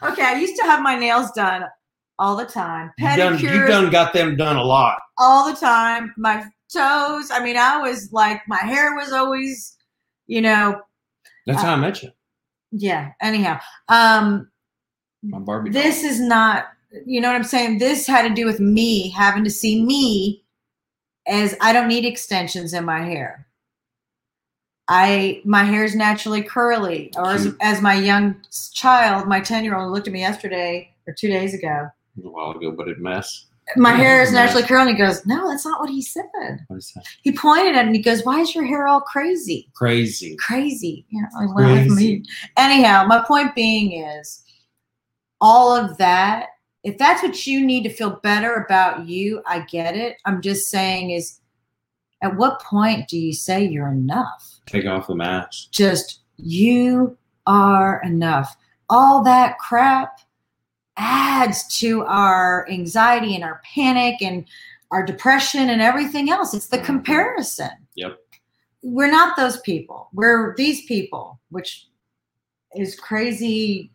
[0.04, 1.64] Okay, I used to have my nails done
[2.20, 5.00] all the time, You done, pedicures you done got them done a lot.
[5.18, 6.14] all the time.
[6.18, 7.32] My toes.
[7.32, 9.75] I mean, I was like, my hair was always,
[10.28, 10.82] you know,
[11.46, 12.12] That's how I met you.
[12.72, 13.12] yeah.
[13.22, 13.60] Anyhow,
[13.90, 14.50] um,
[15.24, 15.70] My Barbie.
[15.72, 16.66] this is not.
[17.06, 17.80] You know what I'm saying?
[17.80, 20.44] This had to do with me having to see me
[21.28, 23.48] as I don't need extensions in my hair.
[24.88, 28.36] I my hair is naturally curly, or as, as my young
[28.74, 31.88] child, my ten year old looked at me yesterday or two days ago.
[32.24, 33.48] a while ago, but it mess.
[33.78, 34.90] My hair is naturally curly.
[34.92, 36.24] And he goes, No, that's not what he said.
[36.68, 37.06] What is that?
[37.24, 39.70] He pointed at it and he goes, Why is your hair all crazy?
[39.74, 40.36] Crazy.
[40.38, 41.06] Crazy.
[41.10, 42.24] You know, like, well, Crazy.
[42.58, 44.44] Anyhow, my point being is
[45.42, 46.48] all of that,
[46.84, 50.18] if that's what you need to feel better about you, I get it.
[50.26, 51.40] I'm just saying is
[52.22, 54.60] at what point do you say you're enough?
[54.68, 55.72] Take off the mask.
[55.72, 58.56] just you are enough.
[58.90, 60.20] All that crap
[60.98, 64.46] adds to our anxiety and our panic and
[64.92, 66.54] our depression and everything else.
[66.54, 66.86] It's the Mhm.
[66.86, 67.72] comparison.
[67.96, 68.18] Yep.
[68.84, 70.10] We're not those people.
[70.14, 71.88] We're these people, which
[72.76, 73.92] is crazy,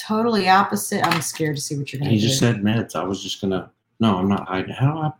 [0.00, 1.06] totally opposite.
[1.06, 2.28] I'm scared to see what you're going to He do.
[2.28, 2.94] just said meds.
[2.96, 3.70] I was just gonna.
[4.00, 4.46] No, I'm not.
[4.48, 5.10] I, how do I?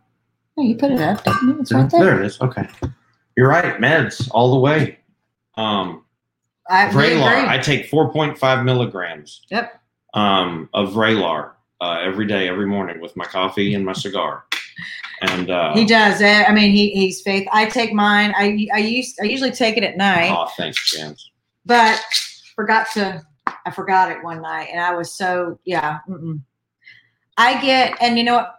[0.57, 1.21] No, you put it up.
[1.25, 2.03] It's right there.
[2.03, 2.39] There it is.
[2.41, 2.67] Okay.
[3.35, 3.79] You're right.
[3.79, 4.99] Meds all the way.
[5.55, 6.03] Um,
[6.69, 7.47] I, Vraylar.
[7.47, 9.79] I take 4.5 milligrams Yep.
[10.13, 14.45] Um, of Vraylar uh, every day, every morning with my coffee and my cigar.
[15.21, 16.21] And uh, He does.
[16.21, 17.47] I mean, he, he's faith.
[17.51, 18.33] I take mine.
[18.37, 20.31] I I used I usually take it at night.
[20.31, 21.31] oh, thanks, Jans.
[21.65, 21.99] but
[22.57, 23.23] forgot to
[23.65, 26.41] i forgot it one night and i was so yeah mm-mm.
[27.37, 28.55] i get and you know what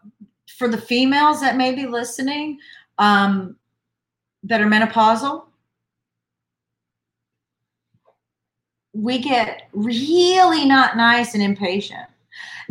[0.57, 2.59] for the females that may be listening
[2.99, 3.57] um
[4.45, 5.48] that are menopausal
[8.99, 12.07] we get really not nice and impatient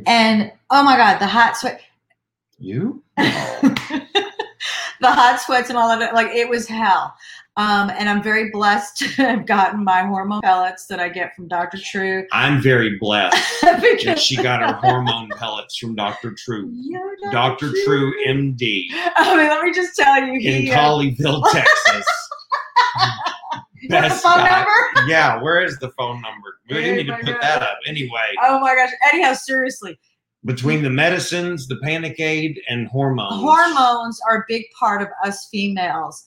[0.05, 1.81] and oh my god the hot sweat
[2.59, 3.01] You?
[3.17, 3.71] the
[5.01, 7.15] hot sweats and all of it like it was hell
[7.55, 11.47] um, and i'm very blessed to have gotten my hormone pellets that i get from
[11.47, 16.33] dr true I'm very blessed that because she got her hormone pellets from Dr.
[16.33, 16.69] True.
[16.73, 17.71] You're Dr.
[17.85, 22.05] True, MD, I mean, let me just tell you, in he, uh, Colleyville, Texas.
[23.89, 24.49] You got the phone guy.
[24.59, 25.07] number.
[25.11, 26.57] Yeah, where is the phone number?
[26.69, 27.41] We Oh need to put God.
[27.41, 27.77] that up.
[27.87, 28.89] Anyway, Oh my gosh!
[29.13, 29.97] Anyhow, seriously,
[30.45, 33.41] between the medicines, the panic aid, and hormones.
[33.41, 36.25] hormones are a big part of us females.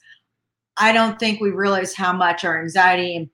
[0.77, 3.29] I don't think we realize how much our anxiety and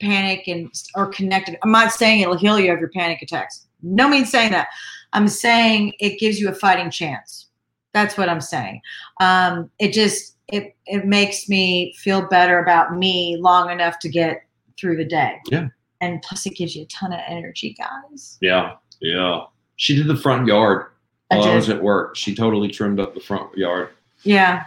[0.00, 1.58] panic and are connected.
[1.62, 3.66] I'm not saying it'll heal you of your panic attacks.
[3.82, 4.68] No means saying that.
[5.12, 7.48] I'm saying it gives you a fighting chance.
[7.92, 8.80] That's what I'm saying.
[9.20, 14.42] Um, it just it it makes me feel better about me long enough to get
[14.78, 15.38] through the day.
[15.46, 15.68] Yeah.
[16.00, 18.36] And plus, it gives you a ton of energy, guys.
[18.40, 19.44] Yeah, yeah.
[19.76, 20.86] She did the front yard
[21.30, 21.56] I while I, did.
[21.56, 22.16] was at work.
[22.16, 23.90] She totally trimmed up the front yard.
[24.22, 24.64] Yeah.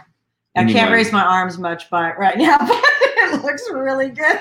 [0.56, 4.40] I can't raise my arms much by right now, but it looks really good.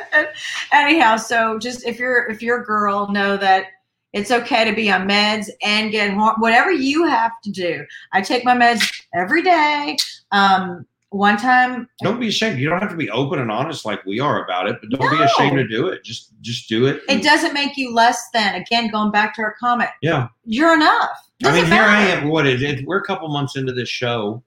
[0.74, 3.66] Anyhow, so just if you're if you're a girl, know that
[4.14, 7.86] it's okay to be on meds and get whatever you have to do.
[8.12, 9.98] I take my meds every day.
[10.32, 12.60] Um, one time, Don't be ashamed.
[12.60, 15.10] You don't have to be open and honest like we are about it, but don't
[15.12, 16.04] be ashamed to do it.
[16.04, 17.02] Just just do it.
[17.10, 18.56] it doesn't make you less than.
[18.56, 20.28] Again, going back to our comment, Yeah.
[20.46, 21.10] you're enough.
[21.44, 22.28] I mean, Doesn't here I am.
[22.30, 22.86] What is it?
[22.86, 24.44] We're a couple months into this show.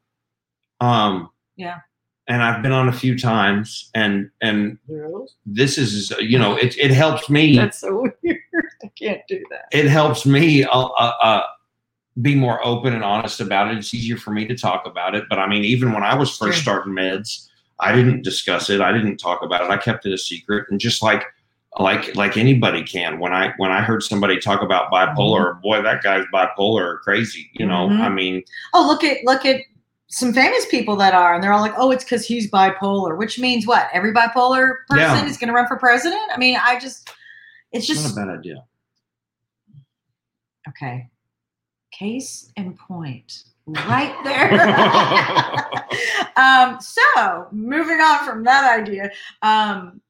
[0.81, 1.31] Um.
[1.57, 1.79] Yeah.
[2.29, 4.79] And I've been on a few times, and and
[5.45, 7.57] this is you know it it helps me.
[7.57, 8.39] That's so weird.
[8.85, 9.65] I can't do that.
[9.73, 11.43] it helps me uh, uh, uh,
[12.21, 13.79] be more open and honest about it.
[13.79, 15.25] It's easier for me to talk about it.
[15.31, 16.75] But I mean, even when I was first Sure.
[16.75, 17.49] starting meds,
[17.81, 18.81] I didn't discuss it.
[18.81, 19.71] I didn't talk about it.
[19.71, 20.67] I kept it a secret.
[20.71, 21.25] And just like
[21.79, 26.03] like like anybody can, when I when I heard somebody talk about bipolar, boy, that
[26.03, 27.49] guy's bipolar or crazy.
[27.55, 28.01] You know, Mhm.
[28.01, 28.43] I mean,
[28.75, 29.63] Oh, look at look at
[30.09, 33.39] some famous people that are, and they're all like, "Oh, it's because he's bipolar," which
[33.39, 33.89] means what?
[33.95, 35.25] Every bipolar person Yeah.
[35.25, 36.21] is going to run for president.
[36.31, 37.09] I mean, I just,
[37.73, 38.57] it's it's just not a bad idea.
[40.69, 41.09] okay.
[41.93, 44.53] Case in point, right there.
[46.37, 49.11] um, so moving on from that idea,
[49.43, 50.01] um,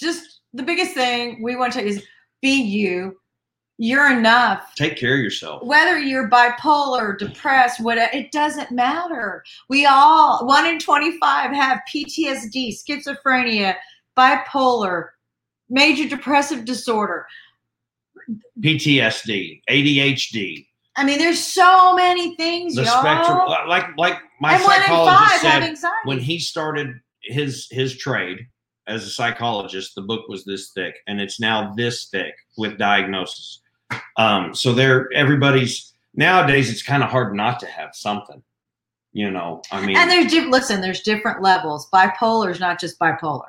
[0.00, 2.02] just the biggest thing we want to is
[2.40, 3.16] be you.
[3.78, 4.74] You're enough.
[4.74, 5.62] Take care of yourself.
[5.62, 9.44] whether you're bipolar, depressed, whatever, it doesn't matter.
[9.68, 13.74] We all, one in 25 have PTSD, schizophrenia,
[14.16, 15.08] bipolar,
[15.68, 17.26] major depressive disorder.
[18.60, 23.00] PTSD, ADHD, I mean, there's so many things, the y'all.
[23.00, 23.38] spectrum.
[23.68, 28.46] Like like my and psychologist five said, when he started his his trade
[28.86, 33.60] as a psychologist, the book was this thick, and it's now this thick with diagnosis.
[34.16, 36.70] Um, so there, everybody's nowadays.
[36.70, 38.42] It's kind of hard not to have something.
[39.12, 41.88] You know, I mean, and there's listen, there's different levels.
[41.90, 43.48] Bipolar is not just bipolar.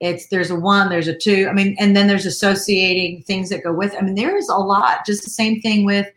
[0.00, 1.48] It's there's a one, there's a two.
[1.48, 3.94] I mean, and then there's associating things that go with.
[3.98, 5.04] I mean, there is a lot.
[5.04, 6.08] Just the same thing with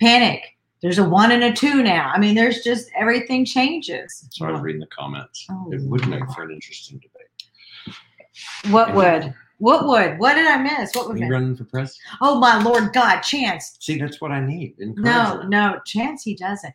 [0.00, 0.42] panic.
[0.82, 2.10] There's a one and a two now.
[2.12, 4.26] I mean, there's just everything changes.
[4.30, 5.46] so I was reading the comments.
[5.50, 8.72] Oh, it would make for an interesting debate.
[8.72, 9.34] What would?
[9.58, 10.18] What would?
[10.18, 10.94] What did I miss?
[10.94, 11.18] What would?
[11.18, 12.00] you running for president?
[12.22, 13.76] Oh my Lord, God, Chance.
[13.78, 14.74] See, that's what I need.
[14.78, 16.22] No, no, Chance.
[16.22, 16.72] He doesn't.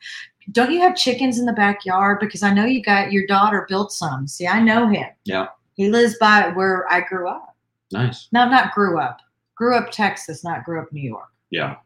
[0.51, 2.19] Don't you have chickens in the backyard?
[2.19, 4.27] Because I know you got your daughter built some.
[4.27, 5.07] See, I know him.
[5.23, 5.47] Yeah.
[5.73, 7.55] He lives by where I grew up.
[7.91, 8.27] Nice.
[8.31, 9.19] No, not grew up.
[9.55, 11.29] Grew up Texas, not grew up New York.
[11.49, 11.77] Yeah.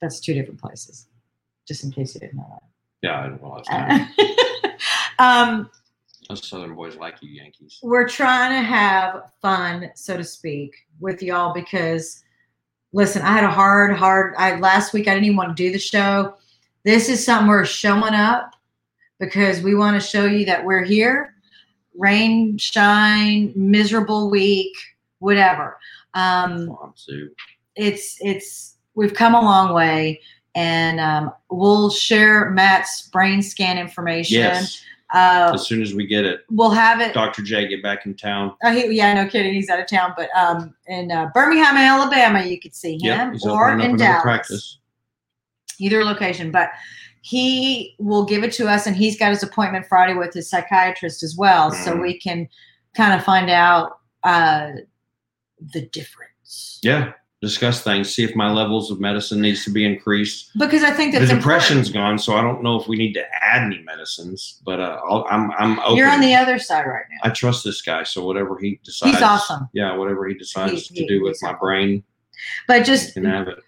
[0.00, 1.06] That's two different places.
[1.66, 2.62] Just in case you didn't know that.
[3.02, 3.20] Yeah.
[3.20, 4.10] I realize that.
[4.16, 4.78] that.
[5.18, 5.70] um,
[6.28, 7.78] Those Southern boys like you, Yankees.
[7.82, 12.24] we're trying to have fun, so to speak, with y'all because
[12.92, 15.72] listen, I had a hard, hard I last week I didn't even want to do
[15.72, 16.34] the show.
[16.84, 18.52] This is something we're showing up
[19.20, 21.34] because we want to show you that we're here.
[21.96, 24.74] Rain, shine, miserable week,
[25.18, 25.78] whatever.
[26.14, 26.76] Um,
[27.76, 30.20] it's it's we've come a long way
[30.54, 34.82] and um, we'll share matt's brain scan information Yes.
[35.14, 37.42] uh, As soon as we get it, we'll have it Dr.
[37.42, 38.54] J get back in town.
[38.64, 42.42] oh, he, yeah no kidding he's out of town but um, in uh, birmingham alabama
[42.44, 43.18] you could see Yep.
[43.18, 44.78] him He's or in dallas practice.
[45.78, 46.70] either location but
[47.20, 51.22] he will give it to us and he's got his appointment friday with his psychiatrist
[51.22, 52.02] as well so Mhm.
[52.02, 52.48] we can
[52.94, 54.70] kind of find out uh,
[55.74, 57.12] the difference Yeah.
[57.40, 58.12] Discuss things.
[58.12, 60.50] See if my levels of medicine needs to be increased.
[60.58, 63.24] because i think that The depression's gone, so I don't know if we need to
[63.40, 64.60] add any medicines.
[64.64, 65.96] But uh, I'll, I'm I'm open.
[65.98, 69.14] you're on the other side right now I trust this guy, so whatever he decides,
[69.14, 71.58] he's awesome Yeah, whatever he decides He- to he- do with my awesome.
[71.60, 72.02] brain,
[72.66, 73.58] but just can have it.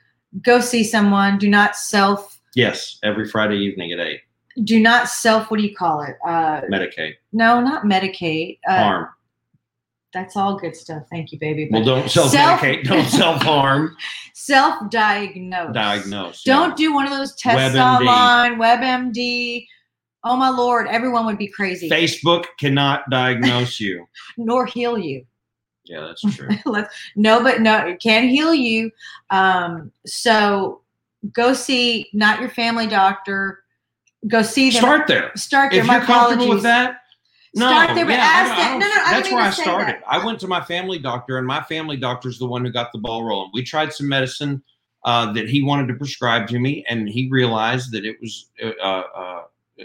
[0.42, 4.22] go see someone do not self Yes, every Friday evening at eight.
[4.64, 8.59] do not self what do you call it uh Medicate, no not Medicaid.
[8.68, 9.09] uh, harm.
[10.12, 12.85] That's all good stuff thank you baby Well, don't self medicate.
[12.85, 13.96] Don't self harm.
[14.35, 16.42] self-diagnose Diagnose.
[16.42, 16.75] don't yeah.
[16.88, 18.01] do one of those tests WebMD.
[18.01, 19.66] online webmd
[20.25, 24.07] oh my lord everyone would be crazy Facebook cannot diagnose you.
[24.37, 25.25] nor heal you
[25.85, 26.49] Yeah, that's true.
[27.16, 28.90] No but no it can heal you
[29.31, 30.81] um so
[31.33, 33.62] go see not your family doctor
[34.29, 35.31] go see them Start there.
[35.37, 36.96] start there If my you're comfortable with that,
[37.54, 39.94] no, Start there, but yeah, ask I them- don't- no, no, that's where I started.
[39.96, 40.02] that.
[40.06, 42.98] I went to my family doctor, and my family doctor's the one who got the
[42.98, 43.50] ball rolling.
[43.52, 44.62] We tried some medicine
[45.04, 48.68] uh, that he wanted to prescribe to me, and he realized that it was, uh,
[48.84, 49.42] uh,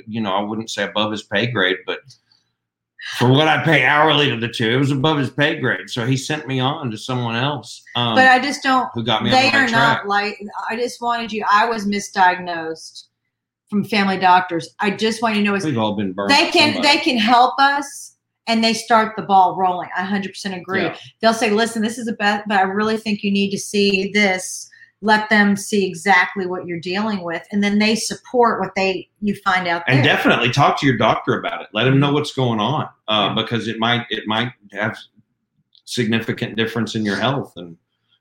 [0.08, 2.00] you know, I wouldn't say above his pay grade, but
[3.18, 5.90] for what I pay hourly to the two, it was above his pay grade.
[5.90, 9.24] So he sent me on to someone else um, but i just don't who got
[9.24, 9.72] me they the are track.
[9.72, 13.06] not like i just wanted you i was misdiagnosed
[13.76, 16.30] from family doctors i just want you to know We've all been burned.
[16.30, 16.98] they can somebody.
[16.98, 18.16] they can help us
[18.48, 20.96] and they start the ball rolling i 100% agree Yeah.
[21.22, 24.12] they'll say listen this is a best but i really think you need to see
[24.14, 24.70] this
[25.02, 29.36] let them see exactly what you're dealing with and then they support what they you
[29.44, 31.68] find out and definitely talk to your doctor about it.
[31.74, 34.98] Let him know what's going on, uh, because it might it might have
[35.84, 37.54] significant difference in your health.
[37.58, 37.78] And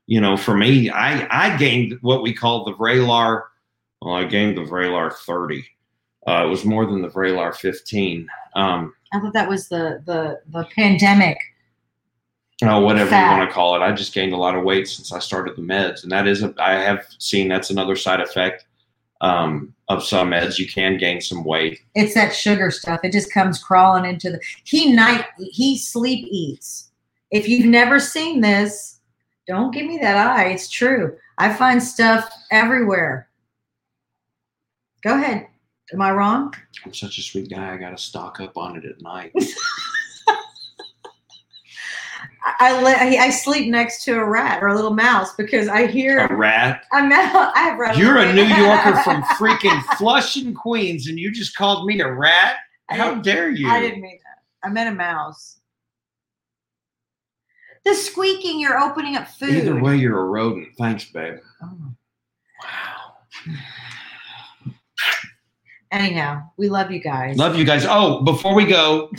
[0.07, 3.43] you know, for me, I I gained what we call the Vraylar.
[4.05, 5.65] Well, I gained the Vraylar thirty.
[6.27, 8.29] Uh, it was more than the Vraylar fifteen.
[8.55, 11.39] Um, i thought that was the the the pandemic
[12.63, 13.33] oh, whatever Fat.
[13.33, 13.81] you want to call it.
[13.81, 16.43] I just gained a lot of weight since I started the meds, and that is
[16.43, 18.67] a, I have seen that's another side effect.
[19.21, 21.81] Um, of some meds, you can gain some weight.
[21.95, 23.01] It's that sugar stuff.
[23.05, 24.41] It just comes crawling into the.
[24.65, 26.91] He night he sleep eats.
[27.31, 29.01] If you've never seen this,
[29.47, 30.49] don't give me that eye.
[30.49, 31.17] It's true.
[31.39, 33.29] I find stuff everywhere.
[35.05, 35.47] Go ahead.
[35.93, 36.55] Am I wrong?
[36.85, 37.75] I'm such a sweet guy.
[37.75, 39.33] I got to stock up on it at night.
[42.61, 46.19] I, I I sleep next to a rat or a little mouse because I hear
[46.19, 46.85] a rat.
[46.93, 47.53] I'm out.
[47.57, 47.97] I have rat.
[47.97, 52.57] You're a New Yorker from freaking Flushing, Queens, and you just called me a rat.
[52.91, 53.69] How dare you?
[53.69, 54.67] I didn't mean that.
[54.67, 55.61] I meant a mouse.
[57.85, 59.51] The squeaking, you're opening up food.
[59.51, 60.69] Either way, you're a rodent.
[60.79, 61.37] Thanks, babe.
[61.63, 61.95] Oh.
[62.63, 63.15] Wow.
[65.95, 67.37] Anyhow, we love you guys.
[67.37, 67.87] Love you guys.
[67.89, 69.13] Oh, before we go,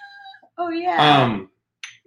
[0.58, 1.22] oh yeah.
[1.24, 1.48] um,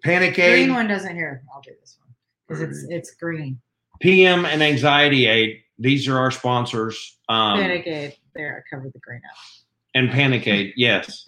[0.04, 0.66] Panic aide.
[0.66, 1.42] green one doesn't hear.
[1.52, 2.14] I'll do this one
[2.48, 3.60] because it's it's green.
[4.00, 5.58] PM, and Anxiety Aide.
[5.80, 7.18] These are our sponsors.
[7.30, 8.16] Um, Panic Aide.
[8.36, 9.36] There, I covered the green up.
[9.96, 10.74] and Panic Aide.
[10.78, 11.26] Yes,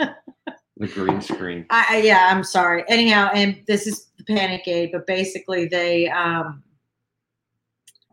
[0.77, 1.65] the green screen.
[1.71, 2.83] I, yeah, I'm sorry.
[2.89, 6.61] Anyhow, and this is the Panic Aide, but basically they um.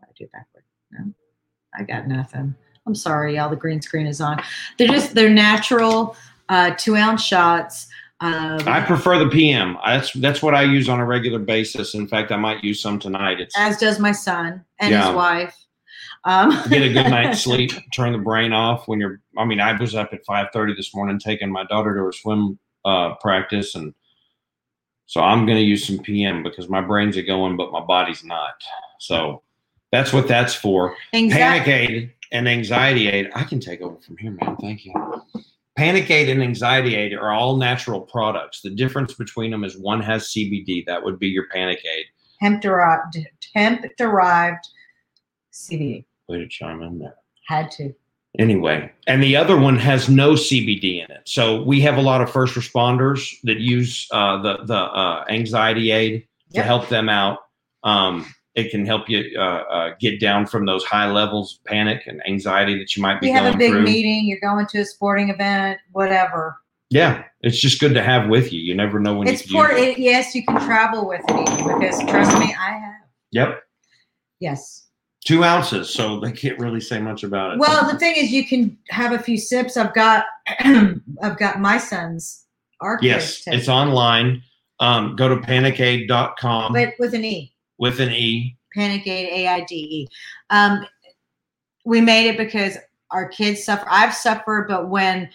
[0.01, 0.63] I do it backward.
[0.91, 1.13] No,
[1.75, 2.55] I got nothing.
[2.91, 3.49] I'm sorry, y'all.
[3.49, 4.43] The green screen is on.
[4.77, 6.17] They're just they're natural
[6.49, 7.87] uh, two ounce shots.
[8.19, 9.77] Um, I prefer the PM.
[9.85, 11.93] That's that's what I use on a regular basis.
[11.93, 13.39] In fact, I might use some tonight.
[13.39, 15.07] It's as does my son and Yeah.
[15.07, 15.55] his wife.
[16.25, 19.21] Um, get a good night's sleep, turn the brain off when you're.
[19.37, 22.11] I mean, I was up at five thirty this morning taking my daughter to her
[22.11, 23.93] swim uh, practice, and
[25.05, 28.25] so I'm going to use some PM because my brains are going, but my body's
[28.25, 28.55] not.
[28.99, 29.43] So
[29.93, 30.97] that's what that's for.
[31.13, 33.29] Panic aide and anxiety aide.
[33.35, 34.55] I can take over from here, man.
[34.57, 34.93] Thank you.
[35.77, 38.61] Panic aide and anxiety aide are all natural products.
[38.61, 40.85] The difference between them is one has CBD.
[40.85, 42.05] That would be your panic aide.
[42.39, 43.17] hemp derived
[43.53, 44.67] hemp derived
[45.53, 46.05] CBD.
[46.27, 47.15] Way to chime in there.
[47.47, 47.93] Had to.
[48.39, 51.21] Anyway, and the other one has no CBD in it.
[51.25, 55.91] So we have a lot of first responders that use uh, the the uh, anxiety
[55.91, 57.39] aide to help them out.
[57.83, 58.25] Um,
[58.55, 62.21] it can help you uh, uh, get down from those high levels of panic and
[62.27, 63.83] anxiety that you might be You have a big through.
[63.83, 64.25] meeting.
[64.25, 65.79] You're going to a sporting event.
[65.93, 66.57] Whatever.
[66.89, 68.59] Yeah, it's just good to have with you.
[68.59, 69.97] You never know when It's you for it.
[69.97, 72.95] Yes, you can travel with it because trust me, I have.
[73.31, 73.63] Yep,
[74.41, 74.87] Yes.
[75.25, 77.59] two ounces, so they can't really say much about it.
[77.59, 79.77] Well, the thing is, you can have a few sips.
[79.77, 80.25] I've got,
[80.59, 82.45] I've got my son's
[82.81, 83.01] arc.
[83.03, 84.41] yes, it's online.
[84.81, 87.53] Um, go to panicaid.com but with an E.
[87.81, 88.55] with an E.
[88.73, 90.07] Panic Aide, A I D E.
[90.51, 90.85] Um,
[91.83, 92.77] we made it because
[93.09, 93.87] our kids suffer.
[93.89, 95.27] I've suffered, but when,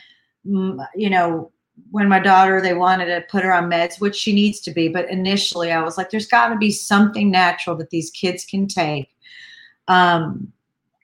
[0.46, 1.50] mm, you know,
[1.90, 4.88] when my daughter, they wanted to put her on meds, which she needs to be.
[4.88, 8.68] But initially, I was like, there's got to be something natural that these kids can
[8.68, 9.10] take.
[9.88, 10.52] Um,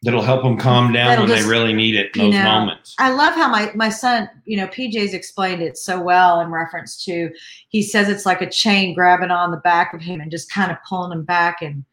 [0.04, 2.42] That'll help them calm down That'll when just- they really need it in those know,
[2.44, 2.96] moments.
[2.98, 7.04] I love how my my son, you know, PJ's explained it so well in reference
[7.04, 7.30] to
[7.68, 10.72] he says it's like a chain grabbing on the back of him and just kind
[10.72, 11.84] of pulling him back and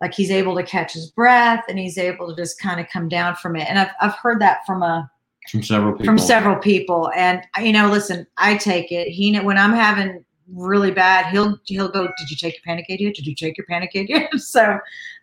[0.00, 3.08] like he's able to catch his breath and he's able to just kind of come
[3.08, 3.68] down from it.
[3.68, 5.10] And I've I've heard that from a
[5.50, 6.06] From several people.
[6.06, 7.10] from several people.
[7.16, 9.08] And you know, listen, I take it.
[9.08, 10.24] He when I'm having
[10.54, 13.14] really bad, he'll he'll go, Did you take your panic aide yet?
[13.14, 14.32] Did you take your panic aide yet?
[14.36, 14.78] so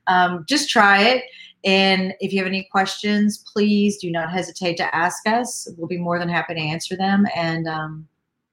[0.08, 1.24] um, just try it.
[1.66, 5.68] And if you have any questions, please do not hesitate to ask us.
[5.78, 7.26] We'll be more than happy to answer them.
[7.36, 8.08] And um,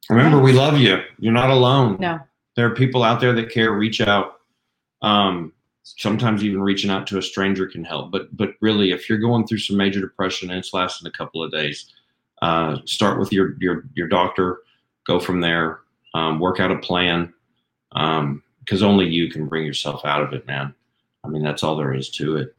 [0.09, 1.01] Remember, we love you.
[1.19, 1.97] You're not alone.
[2.01, 2.19] no,
[2.57, 3.73] There are people out there that care.
[3.73, 4.41] Reach out.
[5.03, 5.53] Um,
[5.83, 8.11] sometimes even reaching out to a stranger can help.
[8.11, 11.43] But but really, if you're going through some major depression and it's lasting a couple
[11.43, 11.93] of days,
[12.43, 14.59] uh, start with your your your doctor.
[15.07, 15.81] Go from there.
[16.15, 17.33] Um, work out a plan.
[17.93, 20.75] Because only you can bring yourself out of it, man.
[21.25, 22.55] I mean, that's all there is to it.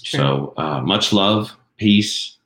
[0.00, 0.18] It's true.
[0.18, 2.36] So uh, much love, peace.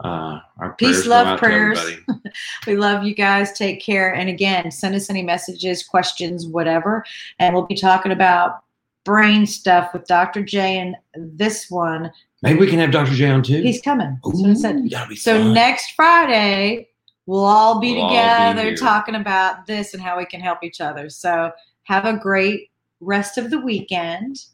[0.00, 1.80] Uh, our Peace, love, prayers.
[2.66, 3.52] we love you guys.
[3.52, 4.12] Take care.
[4.12, 7.04] And again, send us any messages, questions, whatever.
[7.38, 8.64] And we'll be talking about
[9.04, 10.42] brain stuff with Dr.
[10.42, 12.10] J and this one.
[12.42, 13.12] Maybe we can have Dr.
[13.14, 13.62] J on too.
[13.62, 14.18] He's coming.
[14.24, 16.88] So Ooh, that'll So next Friday,
[17.26, 20.58] we'll all be We'll all be together talking about this and how we can help
[20.62, 21.08] each other.
[21.08, 21.52] So
[21.84, 24.44] have a great rest of the weekend,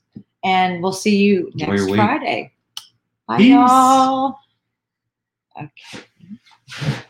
[0.44, 1.96] and we'll see you next your week.
[1.96, 2.52] Friday.
[3.26, 3.50] Bye, Peace.
[3.50, 4.38] y'all.
[5.56, 7.04] Okay.